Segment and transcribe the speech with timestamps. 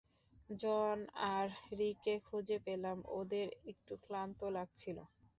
[0.55, 0.97] জন
[1.33, 1.47] আর
[1.79, 5.03] রিককে খুঁজে পেলাম, ওদের একটু ক্লান্ত লাগছিলো।